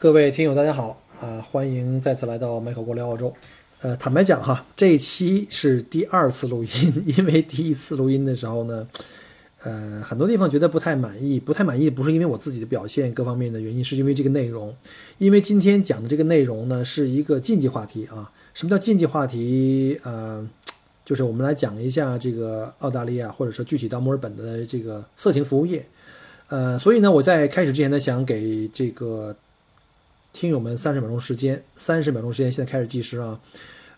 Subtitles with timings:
[0.00, 1.42] 各位听友，大家好啊！
[1.42, 3.30] 欢迎再次来到麦克国聊澳洲。
[3.82, 8.88] 呃，坦白讲哈，这一期是第二次录音，因为第一次录音的时候呢，
[9.62, 11.38] 呃，很多地方觉得不太满意。
[11.38, 14.74] 不太满意不是因为我自己的表现各方面的原因，是因为这个内容。
[15.18, 18.32] 因为今天讲的这个内容呢，是一个禁忌话题啊。
[18.54, 20.00] 什么叫禁忌话题？
[20.02, 20.48] 呃，
[21.04, 25.84] 就是我们来讲一下这个澳大利亚，或者说具体到墨尔本的这个色情服务业。
[26.48, 29.36] 呃，所以呢，我在开始之前呢，想给这个。
[30.32, 33.40] 听友们，三十秒钟时间，三十秒钟时间，现在开始计时啊！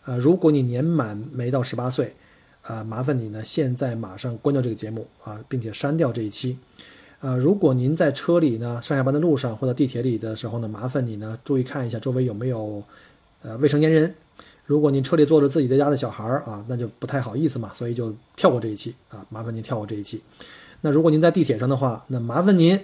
[0.05, 2.15] 呃，如果你年满没到十八岁，
[2.63, 6.59] 啊，麻烦你呢，现在马上关掉这个节目啊，并且删掉这一期。
[7.21, 12.83] 啊，如果您在车里呢，上下班的路上或者地铁里的时候呢，麻烦你呢，注意看一下周围有没有
[13.43, 14.15] 呃未成年人。
[14.65, 20.23] 如果您车里坐着自己的家的小孩儿啊，那就不太好意思嘛，所以就跳过这一期啊，麻烦您跳过这一期。
[20.81, 22.81] 那如果您在地铁上的话，那麻烦您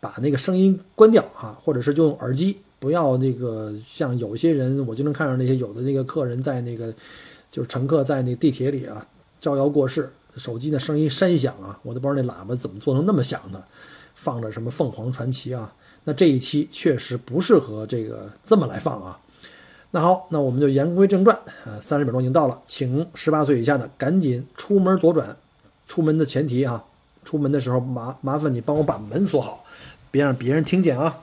[0.00, 2.58] 把那个声音关掉哈，或者是就用耳机。
[2.82, 6.92] 不要那个像有些人，我经常看到那些有的那个客人在那个，
[7.48, 9.06] 就是乘客在那地铁里啊，
[9.40, 13.64] 招摇过市，手机的声音山响啊，我都不知道那喇叭怎么做成那么响的，
[14.16, 15.72] 放着什么凤凰传奇啊，
[16.02, 19.16] 那这一期确实不适合这个这么来放啊。
[19.92, 25.36] 那好，那我们就言归正传啊，三十秒钟已经到了，请十八岁以下的赶紧出门左转，
[25.86, 26.84] 出门的前提啊，
[27.22, 29.64] 出门的时候麻麻烦你帮我把门锁好，
[30.10, 31.16] 别让别人听见啊。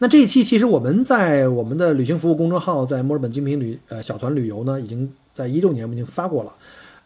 [0.00, 6.52] 那这一期其实我们在我们的旅行服务公众号，在墨尔本精品旅呃小团旅游呢，已经在一六年我们已经发过了，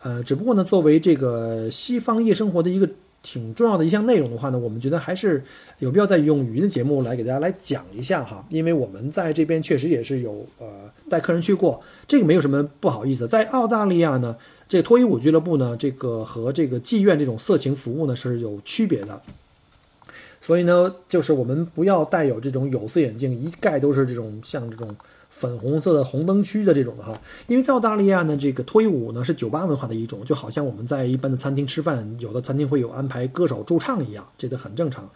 [0.02, 2.88] 呃，只不过呢，作为这个西方夜生活的一个
[3.22, 5.44] 挺重要的一项内容的话呢，我们觉得还是
[5.80, 14.34] 有必要再用语音的节目来给大家来讲一下哈，因为我们在这边确实也是有呃带客人去过，这个没有什么不好意思，在澳大利亚呢，
[14.66, 19.20] 这个脱衣舞俱乐部呢，这个和这个妓院这种色情服务呢是有区别的。
[20.46, 24.94] 所以呢，就是我们不要带有这种有色眼镜，一概都是这种像这种
[25.28, 27.20] 粉红色的红灯区的这种的哈。
[27.48, 35.10] 因为在澳大利亚呢，这个脱衣舞呢是酒吧文化的一种，就好像我们在一般的餐厅吃饭，有的餐厅会有安排歌手驻唱一样，这个很正常。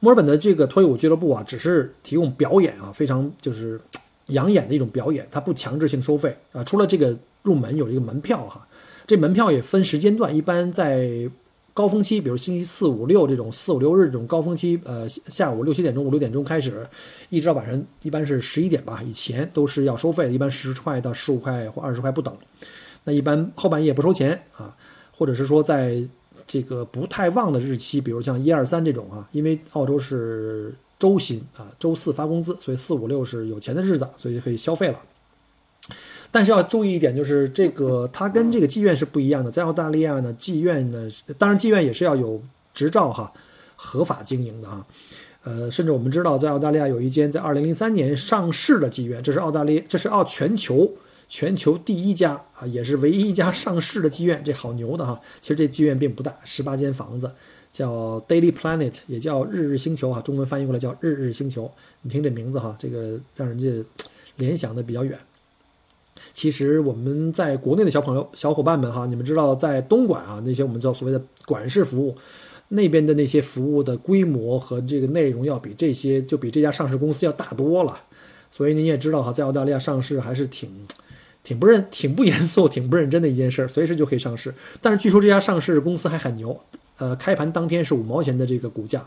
[0.00, 3.80] 墨尔本的这个脱衣舞俱乐部啊，只是提供表演啊，非常就是
[4.26, 6.62] 养眼的一种表演，它不强制性收费啊。
[6.62, 8.68] 除了这个入门有一个门票哈，
[9.06, 11.30] 这门票也分时间段，一般在。
[11.74, 16.86] 高峰期，比如星期四、五、六这种四五六日这种高峰期，呃，下午六七点钟、五六点钟开始，
[17.30, 19.02] 一直到晚上，一般是十一点吧。
[19.02, 22.34] 以前都是要收费的，一般十块到十五块或二十块不等。
[23.02, 24.76] 那一般后半夜不收钱啊，
[25.10, 26.00] 或者是说在
[26.46, 35.02] 这个不太旺的日期，比如像一二三这种啊，因为澳洲是周薪啊，周四发工资，所以四五六是有钱的日子，所以就可以消费了。
[36.34, 39.52] 但是要注意一点，就是这个 它跟这个妓院是不一样的。
[39.52, 41.08] 在澳大利亚呢，妓院呢，
[41.38, 42.42] 当然妓院也是要有
[42.74, 43.32] 执照哈，
[43.76, 44.84] 合法经营的啊。
[45.44, 50.92] 呃，甚至我们知道，在澳大利亚有一间在二零零三年上市的妓院，这是澳大利，这是澳全球
[51.28, 55.20] 全球第一家啊，也是唯一一家上市的妓院，这好牛的哈。
[55.40, 57.30] 其实这妓院并不大，十八间房子，
[57.70, 61.70] 叫 Daily Planet，也叫日日星球哈，中文翻译过来叫日日星球。
[62.02, 63.88] 你听这名字哈，这个让人家
[64.34, 65.16] 联想的比较远。
[66.32, 72.16] 其实我们在国内的小朋友、小伙伴们哈，你们知道，在东莞啊，那些我们叫所谓的管事服务，
[72.68, 77.98] 那边的那些服务的规模和这个内容，要比这些就比这家上市公司要大多了。
[78.50, 80.70] 所以你也知道哈，在澳大利亚上市还是挺
[81.42, 84.54] 挺不认、挺不严肃、 挺不认真的一件事，随时就可以上市。
[84.80, 86.58] 但是据说这家上市公司还很牛，
[86.98, 89.04] 呃，开盘当天是五毛钱的这个股价，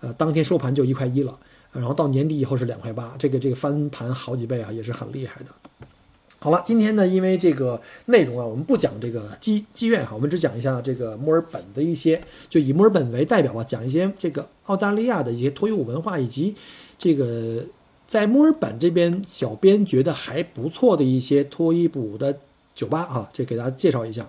[0.00, 1.38] 呃，当天收盘就一块一了，
[1.72, 5.46] 然后到年底以后是两块八，这个这个翻盘好几倍啊，也是很厉害的。
[6.42, 16.54] 好了，今天呢，因为这个内容啊，我们不讲这个妓妓院哈，我们只讲一下这个墨尔本的一些，就以墨尔本为代表吧，讲一些这个澳大利亚的一些脱衣舞文化，以及
[16.98, 17.62] 这个
[18.06, 22.38] 在墨尔本这边小编觉得还不错的一些脱衣舞的
[22.74, 24.26] 酒吧啊，这给大家介绍一下。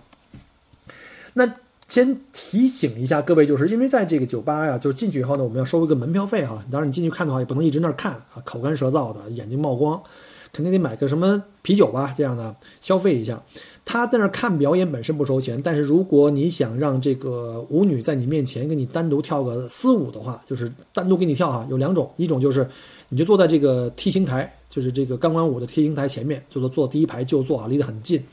[1.35, 1.49] 那
[1.87, 6.61] 先提醒一下各位，就是因为在这个酒吧呀，就是进去以后呢，我们要收一个门票费哈。
[6.69, 10.03] 当然你进去看的话，也不能一直那儿看啊，口干舌燥的，眼睛冒光。
[10.51, 13.41] 肯定得买个什么啤酒吧这样的消费一下。
[13.83, 22.67] 他在那儿看表演本身不收钱，但是如果你想让这个舞女在你面前给你单独跳个私舞的话，就是单独给你跳哈，有两种，一种就是
[23.09, 28.23] 你就坐在这个 T 形台，就是这个钢管舞的 T 形台前面，就是坐第一排就坐啊，离得很近。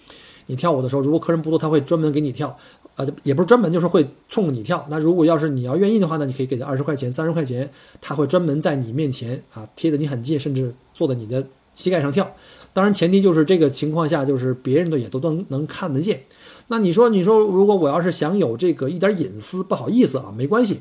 [0.47, 2.57] 你跳舞的时候，如果客人不多，他会专门给你跳，
[2.97, 4.87] 呃，也不是专门，就是会冲着你跳。
[4.89, 7.69] 那如果要是你要愿意的话呢，你可以给他二十块钱、三十块钱，
[8.01, 11.45] 他会专门在你面前啊，贴得你很近，甚至坐在你的
[11.79, 12.35] 膝盖上跳。
[12.75, 16.23] 当然，前提就是这个情况下，就是别人的也都能能看得见。
[16.69, 20.81] 那你说，你说，如果我要是想有这个一点隐私，不好意思啊，没关系，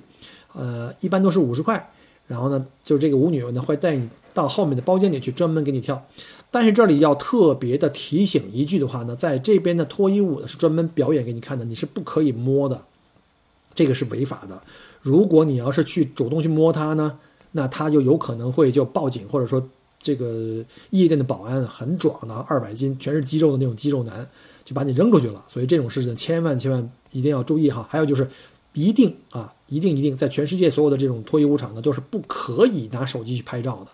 [0.54, 1.90] 呃，一般都是五十块。
[2.28, 6.06] 然后呢，就是这个舞女呢会带你到后面的包间里去，专门给你跳。
[6.52, 12.84] 但是这里要特别的提醒一句的话呢，在这边的脱衣舞呢是专门表演给你看的，你是不可以摸的，
[13.74, 14.62] 这个是违法的。
[15.02, 17.18] 如果你要是去主动去摸它呢，
[17.54, 19.68] 那她就有可能会就报警，或者说。
[20.00, 24.26] 这个夜店的保安很壮的，二百斤，全是肌肉的那种肌肉男，
[24.64, 25.44] 就把你扔出去了。
[25.50, 27.86] 所以这种事情千万千万一定要注意哈。
[27.90, 28.30] 还有就是，
[28.74, 33.88] 一定啊，一定一定，在全世界所有的这种脱衣舞场呢，都是不可以拿手机去拍照的，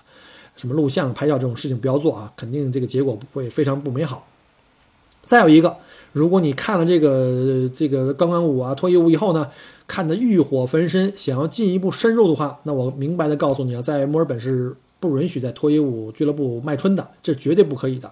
[0.57, 4.27] 什么录像、拍照这种事情不要做啊，肯定这个结果会非常不美好。
[5.25, 5.77] 再有一个，
[6.11, 9.49] 如果你看了这个这个钢管舞啊、脱衣舞以后呢，
[9.87, 14.75] 看得欲火焚身，想要进一步深入的话，那我明白的告诉你啊，在墨尔本是。
[15.09, 18.09] 不允许在脱衣舞俱乐部卖春的，这绝对不可以的，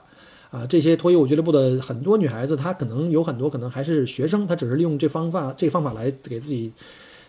[0.49, 6.69] 啊，这些脱衣舞俱乐部的很多女孩子，她可能有很多可能还是学生，她只是利用这方法这方法来给自己，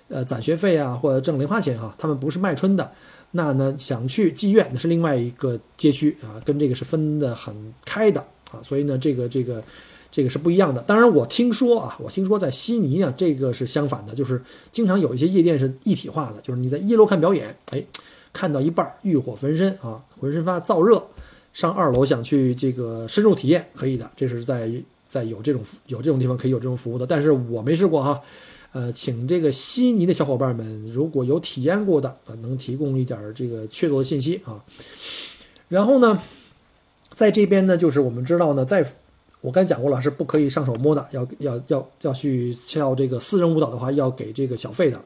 [0.09, 2.91] 呃，攒学费啊，或者挣零花钱哈，他们不是卖春的。
[3.31, 7.55] 那呢，想去妓院那是另外一个街区啊，跟这个是分得很
[7.85, 8.21] 开的
[8.51, 9.63] 啊，所以呢，这个这个
[10.11, 10.83] 这个是不一样的。
[10.83, 14.43] 当然，我听说啊，我听说在悉尼啊，这个是相反的，就是
[14.73, 17.85] 经常有一些夜店是一体化的，就是你在一楼看表演，哎。
[18.33, 21.03] 看到一半欲火焚身啊，浑身发燥热，
[21.53, 24.71] 上二楼想去这个深入体验，可以的，这是在
[25.05, 28.21] 在有这种有这种地方可以有这种服务的，但是我没试过哈，
[28.73, 34.65] 呃，请这个悉尼的小伙伴们如果有体验过的啊，能提供一点这个确凿的信息啊。
[35.69, 36.23] 然后呢，
[37.11, 38.87] 在这边呢，就是我们知道呢，在
[39.43, 45.05] 我刚才讲过了，是不可以上手摸的，要要要要去跳这个私人舞蹈的话，要给这个小费的。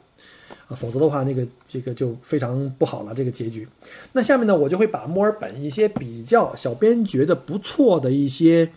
[0.69, 3.67] 啊，否则的话，那个这个就非常不好了，这个结局。
[4.13, 8.71] 那下面呢，我就会把墨尔本一些比较小编觉得不错的一些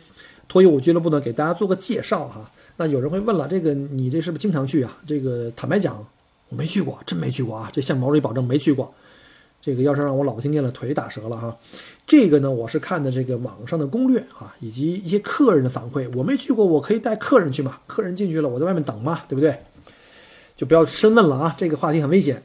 [0.47, 2.51] 脱衣舞俱乐部呢，给大家做个介绍哈。
[2.77, 4.97] 那有人会问了，这个你这是不是经常去啊？
[5.05, 6.05] 这个坦白讲，
[6.49, 7.69] 我没去过，真没去过啊。
[7.73, 8.93] 这向毛主席保证没去过。
[9.61, 11.57] 这个要是让我老婆听见了，腿打折了哈。
[12.07, 16.09] 这个呢，我是看的这个网上的攻略啊，以及一些客人的反馈。
[16.15, 17.81] 我没去过，我可以带客人去嘛？
[17.85, 19.59] 客人进去了，我在外面等嘛，对不对？
[20.59, 22.43] 就不要深问了啊，这个话题很危险。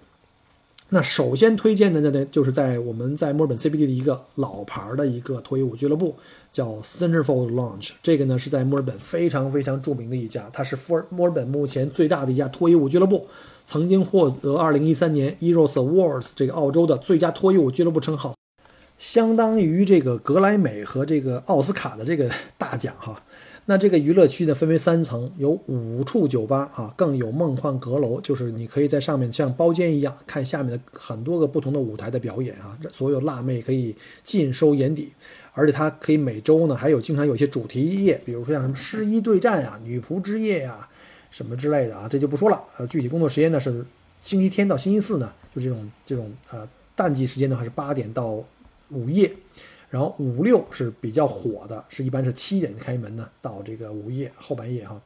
[0.91, 6.15] 那首先推荐的呢，就是在我们在墨尔本 CBD 的一个老牌的一个脱衣舞俱乐部，
[6.53, 7.91] 叫 Centerfold Lounge。
[8.05, 13.27] 这个呢是在墨尔本非常非常著名的一家，它是墨尔墨尔本目前最大的一家脱衣舞俱乐部，
[13.65, 18.37] 曾经获得2013年 Eros Awards 这个澳洲的最佳脱衣舞俱乐部称号，
[18.97, 23.21] 相当于这个格莱美和这个奥斯卡的这个大奖哈。
[23.67, 35.13] 那这个娱乐区呢，分为三层，有五处酒吧啊，更有梦幻阁楼，就是你可以在上面像包间一样看下面的很多个不同的舞台的表演啊，所有辣妹可以尽收眼底，
[35.55, 40.87] 而且它可以每周呢还有经常有一些主题夜，比如说像什么诗衣对战啊、女仆之夜呀
[41.31, 42.63] 什么之类的啊，这就不说了。
[42.77, 43.83] 呃，具体工作时间呢是
[44.21, 48.45] 星期天到星期四呢，就这种这种呃淡季时间的话是八点到
[48.91, 49.33] 午夜。
[49.95, 55.01] 然后五六是比较火的，是一般是七点开门呢，到这个午夜后半夜哈。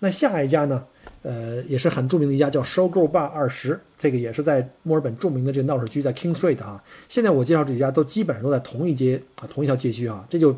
[0.00, 0.84] 那下一家呢，
[1.22, 6.84] 呃，也是很著名的一家叫 Showgirl Bar 二十，这个也是在墨尔本著名的这个闹市区，在 King Street 啊。
[7.08, 10.26] 现在我介绍这几家都基本上都在同一街啊，同一条街区啊。
[10.28, 10.54] 这就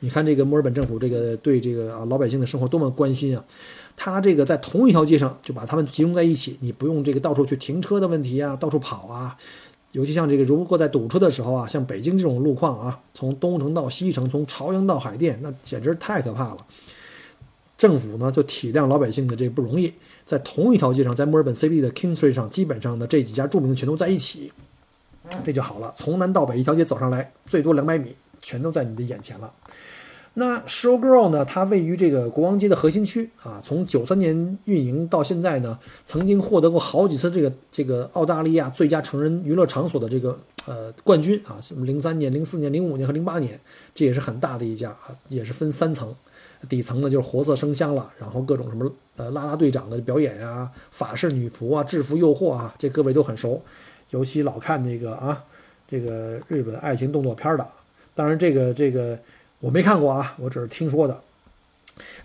[0.00, 3.44] 你看这个墨尔本政府这个对这个啊老百姓的生活多么关心啊，
[3.94, 9.36] 他这个在同一条街上就把他们集中在一起，你不用这个到处去停车的问题啊，到处跑啊。
[9.92, 16.58] 尤其像这个，如果在堵车的时候啊，像北京这种路况啊，从东城到西城，从朝阳到海淀，那简直太可怕了。
[17.78, 19.92] 政府呢就体谅老百姓的这个不容易，
[20.24, 24.52] 在同一条街上，在墨尔本 CBD 的 King Street 上，基本上呢这几家著名的全都在一起，
[25.44, 25.94] 这就好了。
[25.96, 29.52] 从南到北一条街走上来，最多两百米，全都在你的眼前了。
[30.38, 31.46] 那 Showgirl 呢？
[31.46, 33.58] 它位于这个国王街的核心区啊。
[33.64, 41.58] 从九三年运营到现在呢，曾经获得过好几次这个这个澳大利亚最佳成人娱乐场所的这个呃冠军啊。
[41.62, 43.58] 什么零三年、零四年、零五年和零八年，
[43.94, 46.14] 这也是很大的一家啊，也是分三层。
[46.68, 53.62] 底层呢就是活色生香了，然后各种什么呃啦啦队长的表演啊、法式女仆啊、制服诱惑啊，这各位都很熟，
[54.10, 55.42] 尤其老看那个啊
[55.88, 57.66] 这个日本爱情动作片的。
[58.14, 59.18] 当然这个这个
[59.60, 61.20] 我没看过啊，我只是听说的。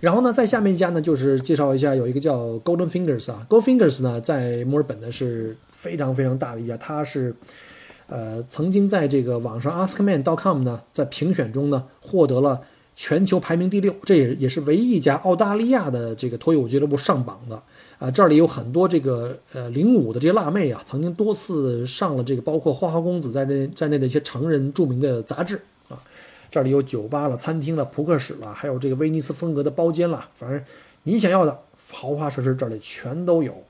[0.01, 7.33] 然后呢，在下面一家呢，就是介绍一下有一个叫 Golden Fingers 啊，Golden Fingers 呢在墨尔本呢是非常非常大的一家，它是
[8.07, 12.59] 呃曾经在这个网上 AskMan.com 呢在评选中呢获得了
[12.97, 17.63] 全球排名第六，这也也是唯一一家澳大利亚的这个脱衣舞俱乐部上榜的
[17.97, 18.11] 啊。
[18.11, 25.61] 这里有很多这个呃领舞的这些辣妹啊，曾经多次上了这个包括花花公子在内在内的一些成人著名的杂志。
[26.51, 30.62] 这里有酒吧了、餐厅了、扑克室了，还有这个威尼斯风格的包间了，反正
[31.03, 31.58] 你想要的
[31.89, 33.63] 豪华设施这里全都有。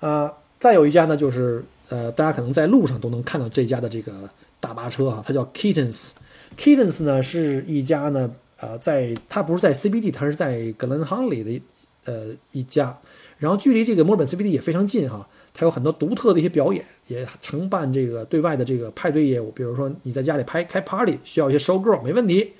[0.00, 6.12] 啊，再有一家呢，就是呃，大家可能在路上都能看到这家的这个大巴车啊，它叫 Kittens。
[6.56, 11.62] Kittens 呢是一家呢，呃，在它不是在 CBD，它是在格伦亨利的
[12.04, 12.96] 呃一家，
[13.44, 15.28] 然后距离这个墨尔本 CBD 也非常近哈。
[15.52, 19.50] 它有很多独特的一些表演，也承办这个对外的这个派对业务。
[19.50, 22.52] 比如说你在家里拍开 party，需要一些 show girl，没问题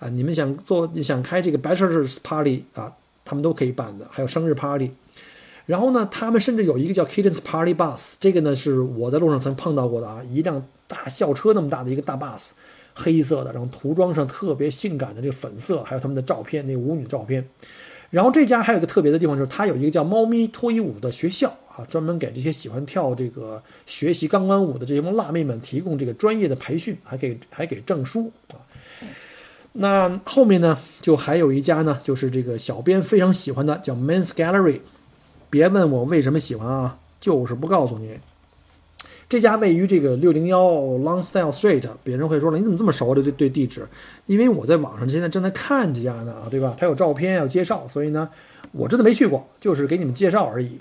[0.00, 0.08] 啊。
[0.08, 2.92] 你们想做你想开这个 bachelor's party 啊，
[3.24, 4.08] 他们都可以办的。
[4.10, 4.90] 还有生日 party，
[5.66, 12.50] 然后呢，他们甚至有一个叫 kittens party bus，这个呢是我在路上曾碰到过的啊，一辆大校车那么大的一个大 bus，
[12.94, 17.48] 黑色的，然后涂装上特别性感的这个粉色，还有他们的照片，那舞女照片。
[18.14, 28.62] 然后这家还有一个特别的地方，就是它有一个叫“猫咪脱衣舞”的学校啊，专门给这些喜欢跳这个学习钢管舞的这些辣妹们提供这个专业的培训，还给还给证书啊。
[29.72, 34.78] 那后面呢，就还有一家呢，就是这个小编非常喜欢的，叫 Men's Gallery。
[35.50, 38.16] 别问我为什么喜欢啊，就是不告诉你。
[39.26, 43.88] 这家位于这个六零幺 Longstyle Street，别人会说了，你怎么这么熟的对对地址？
[44.26, 46.76] 因为我在网上现在正在看这家呢啊，对吧？
[46.78, 48.28] 他有照片有介绍，所以呢，
[48.72, 50.78] 我真的没去过，就是给你们介绍而已。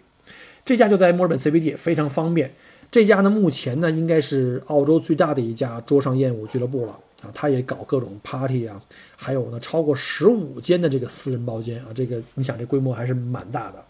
[0.66, 2.54] 这家就在墨尔本 CBD，非常方便。
[2.92, 8.80] 这家呢，目前呢应该是澳洲最大的一家桌上宴舞俱乐部了啊，他也搞各种 party 啊，
[9.16, 13.84] 还有呢超过十五间的这个私人包间啊，这个你想这规模还是蛮大的。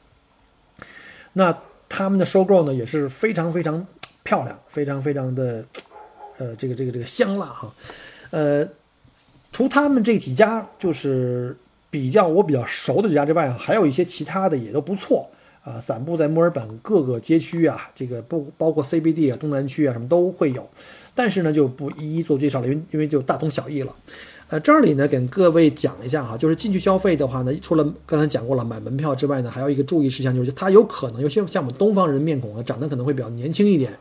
[1.33, 1.57] 那
[1.89, 3.85] 他们的收购呢也是非常非常。
[4.23, 5.65] 漂亮，非常非常的，
[6.37, 7.73] 呃，这个这个这个香辣哈，
[8.31, 8.67] 呃，
[9.51, 11.55] 除他们这几家就是
[11.89, 15.29] 比较我比较熟的几家之外啊，还有一些其他的也都不错
[15.63, 20.69] 啊，散布在墨尔本各个街区啊，这个不包括 CBD 啊、东南区啊什么都会有，
[21.13, 23.95] 但是呢就不一一做介绍了，因为因为就大同小异了。
[24.53, 33.91] 呃，这里呢，跟各位讲一下哈，就是进去消费的话呢，除了刚才讲过了买门票之外呢，还有一个注意事项，就是它有可能有些像我们东方人面孔啊，长得可能会比较年轻一点。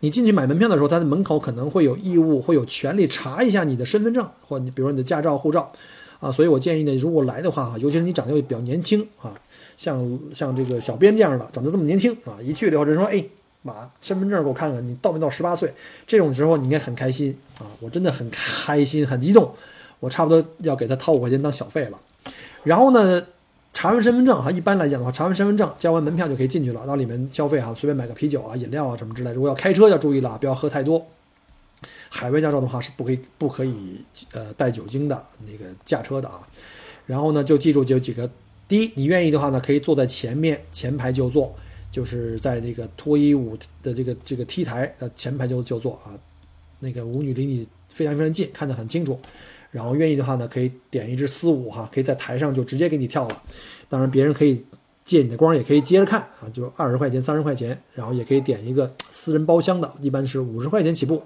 [0.00, 5.70] 你进去买门票的时候，他的门口可能会有义务，会有权利查一下你的身份证，或你比如说你的驾照、护照
[6.18, 6.32] 啊。
[6.32, 9.32] 所以我建议呢，如果来的话哈，尤其是你长得又比较年轻啊，
[9.76, 13.24] 像像这个小编这样的，长得这么年轻啊，一去了以后人说，哎，
[13.62, 15.72] 把身份证给我看看，你到没到十八岁？
[16.04, 19.54] 这种时候你应该很开心啊，我真的很开心，很激动。
[20.00, 21.98] 我差不多要给他掏五块钱当小费了，
[22.62, 23.24] 然后呢，
[23.72, 29.32] 查完身份证哈，一般来讲的话，查完身份证，交完门票就可以进去了，到里面消费哈，随便买个啤酒啊、饮料啊什么之类。
[29.32, 31.04] 如果要开车要注意了，不要喝太多。
[32.08, 34.00] 海外驾照的话是不可以不可以
[34.32, 36.46] 呃带酒精的那个驾车的啊。
[37.06, 38.30] 然后呢，就记住就几个：
[38.68, 41.54] 第一，你愿意的话呢，可以坐在前面前排就坐，
[41.90, 46.16] 就是在这个脱衣舞的这个这个 T 台呃前排就就坐啊，
[46.78, 49.20] 那个舞女离你非常非常近，看得很清楚。
[49.74, 53.42] 然后愿意的话呢，可以点一支私舞哈，可以在台上就直接给你跳了。
[53.88, 54.64] 当然，别人可以
[55.04, 57.76] 借你的光，也可以接着看啊，就二十块钱、三十块钱。
[57.92, 61.20] 然后也可以点一个私人包厢的，一般是五十块钱起步。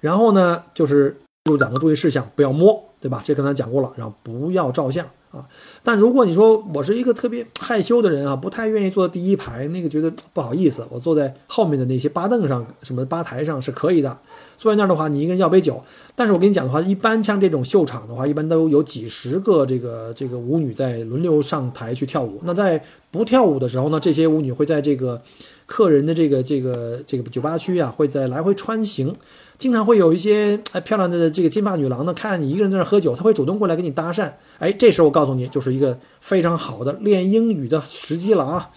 [0.00, 3.22] 然后呢，就是入场的注意事项，不要摸，对吧？
[3.24, 3.94] 这刚才讲过了。
[3.96, 5.08] 然后不要照相。
[5.34, 5.46] 啊，
[5.82, 14.18] 但如果你说我是一个特别害羞的人啊，不太愿意坐第一排，那个觉得不好意思，我坐在后面的那些吧凳上，什么吧台上是可以的。
[14.56, 15.82] 坐在那儿的话，你一个人要杯酒。
[16.14, 22.40] 但是我跟你讲的话，一般像这种秀场的话，一般都有几十个这个这个舞女在轮流上台去跳舞。
[22.44, 22.82] 那在
[23.18, 25.22] 不跳舞的时候呢，这些舞女会在这个
[25.66, 29.14] 客人的这个这个这个酒吧区啊，会在来回穿行。
[29.56, 34.32] 经常会有一些哎漂亮的这个金发女郎呢，看你一个人在那喝酒，她会主动过来跟你搭讪。
[34.58, 38.70] 哎，这时候我告诉你，就是一个非常好的练英语的时机了啊。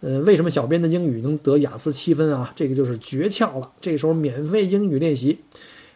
[0.00, 2.52] 呃，为什么小编的英语能得雅思七分啊？
[2.54, 3.72] 这个就是诀窍了。
[3.80, 5.38] 这个时候免费英语练习，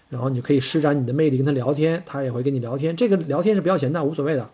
[0.08, 2.96] 然后你可以施展你的魅力跟他聊天，他也会跟你聊天。
[2.96, 4.50] 这个聊天是不要钱的，无所谓的。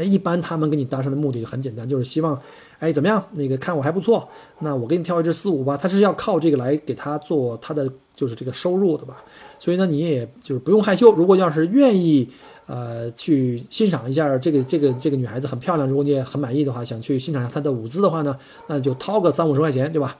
[0.00, 2.40] 哎，一般他们跟你搭讪的目的很简单，就是希望，
[2.78, 3.22] 哎，怎么样？
[3.32, 4.26] 那个看我还不错，
[4.60, 5.76] 那我给你跳一支四五吧。
[5.76, 9.22] 他是要靠这个来给他做他的就是这个收入的吧。
[9.58, 11.12] 所以呢，你也就是不用害羞。
[11.12, 12.26] 如果要是愿意，
[12.64, 18.34] 呃，去欣赏一下这个这个这个女孩子很漂亮，如果你也很满意的话，想去欣赏一下她的舞姿的话呢，
[18.68, 20.16] 那就掏个三五十块钱，对吧？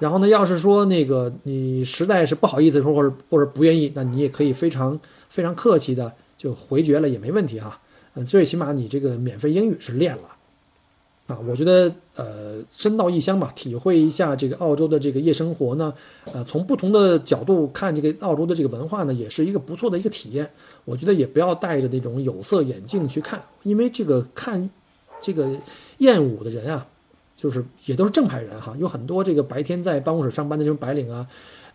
[0.00, 7.78] 然后呢，要是说那个你实在是不好意思说，或者或者不愿意，那你也可以非常非常客气的就回绝了也没问题哈。
[8.14, 10.36] 嗯，最起码你这个免费英语是练了。
[11.26, 15.90] 啊，我觉得呃，身到异乡吧，体会一下这个澳洲的这个夜生活呢，
[16.30, 20.50] 呃，从不同的角度看这个澳洲的这个文化呢，也是一个不错的一个体验。
[20.84, 24.68] 我觉得也不要戴着那种有色眼镜去看，因为这个看
[25.22, 25.48] 这个
[25.96, 26.86] 艳舞的人啊，
[27.34, 31.26] 就是也都是正派人哈，有很多这个白天在办公室上班的这种白领啊，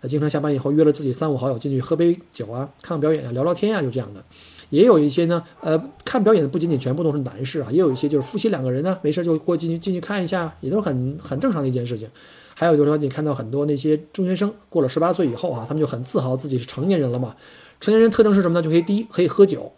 [0.04, 4.24] 经常下班以后约了自己三五好友进去喝杯酒啊，看看表演啊，聊聊天啊，就这样的。
[4.70, 12.08] 也有一些呢，呃，看表演的不仅仅全部都是男士啊，也有一些就是夫妻两个人呢，没事就过进去进去看一下，也都是很很正常的一件事情。
[12.56, 17.36] 还有就是说，你看到很多那些中学生过了十八岁以后啊，他们就很自豪自己是成年人了嘛。
[17.80, 18.62] 成年人特征是什么呢？
[18.62, 19.72] 就可以第一可以喝酒。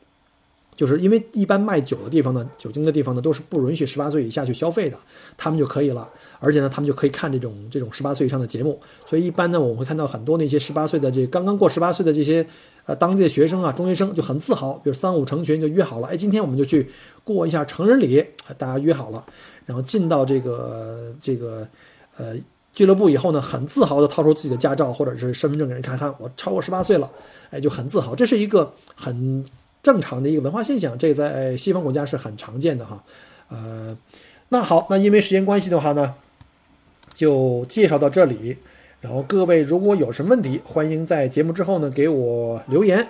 [0.75, 4.97] 就是因为一般卖酒的地方呢，酒精的地方呢，都是不允许十八岁以下去消费的，
[5.37, 6.07] 他们就可以了。
[6.39, 8.79] 而且呢，他们就可以看这种这种十八岁以上的节目。
[9.05, 12.43] 所以一般呢，我们会看到很多那些十八岁的这刚刚过十八岁的这些
[12.85, 16.89] 呃当地的学生啊，中学生就很自豪，比如三五成群就约好了，哎，今天我们就去
[17.23, 18.25] 过一下成人礼，
[18.57, 19.23] 大家约好了，
[19.65, 21.67] 然后进到这个这个
[22.17, 22.33] 呃
[22.73, 27.11] 俱乐部以后呢，很自豪的掏出自己的驾照或者是身份证给人看看，我超过十八岁了，
[27.51, 28.15] 哎，就很自豪。
[28.15, 29.45] 这是一个很。
[29.83, 33.03] 正常的一个文化现象，这在西方国家是很常见的哈，
[33.49, 33.97] 呃，
[34.49, 36.13] 那好，那因为时间关系的话呢，
[37.13, 38.57] 就介绍到这里。
[38.99, 43.07] 然后各位如果有什么问题，欢迎在节目之后呢给我留言。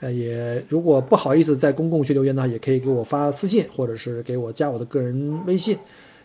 [0.00, 5.78] 呃，也如果不好意思在公共区留言呢，也可以给我发私信，或者是给我加我的个人微信。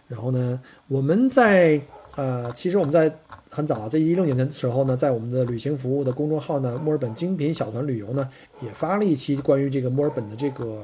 [0.07, 1.79] 然后呢，我们在
[2.15, 3.13] 呃，其实我们在。
[3.51, 8.29] 很早，在一六年的时候呢，在我们的旅行服务的公众号呢，墨尔本精品小团旅游呢，
[8.61, 10.83] 也发了一期关于这个墨尔本的这个，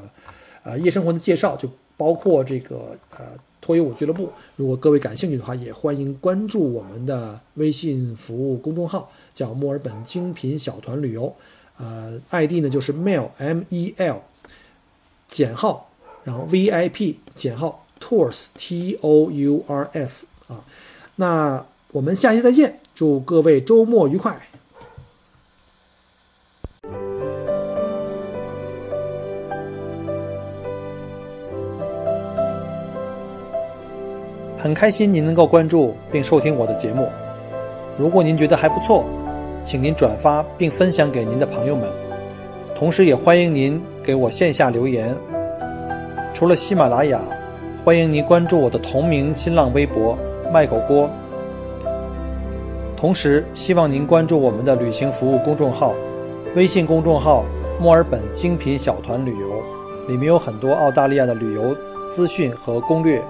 [0.64, 3.28] 呃，夜生活的介绍，就包括这个呃
[3.62, 4.32] 脱衣舞俱乐部。
[4.56, 11.32] 如果各位感兴趣的话，也欢迎关注我们的微信服务公众号，叫墨尔本精品小团旅游，
[11.78, 14.24] 呃，ID 呢就是 mel m e l
[15.28, 15.88] 减号，
[16.24, 20.66] 然后 v i p 减号 tours t o u r s 啊，
[21.16, 21.66] 那。
[21.92, 24.36] 我们下期再见，祝各位周末愉快。
[34.60, 37.10] 很开心您能够关注并收听我的节目。
[37.98, 39.06] 如果您觉得还不错，
[39.64, 41.90] 请您转发并分享给您的朋友们。
[42.78, 45.16] 同时也欢迎您给我线下留言。
[46.34, 47.22] 除了喜马拉雅，
[47.86, 50.18] 欢迎您关注我的同名新浪微博
[50.52, 51.10] “卖狗锅”。
[52.98, 55.94] 同时，希望您关注我们的旅行服务公众号，
[56.56, 57.44] 微信公众号
[57.80, 59.62] “墨尔本精品小团旅游”，
[60.08, 61.76] 里面有很多澳大利亚的旅游
[62.12, 63.22] 资讯和攻略。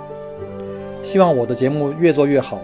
[1.04, 2.60] 希望我的节目越做越好。